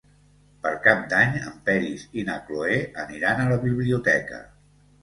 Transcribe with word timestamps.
Per 0.63 0.71
Cap 0.87 1.03
d'Any 1.11 1.37
en 1.41 1.59
Peris 1.67 2.07
i 2.23 2.27
na 2.31 2.39
Cloè 2.49 2.81
aniran 3.07 3.45
a 3.45 3.49
la 3.55 3.63
biblioteca. 3.69 4.43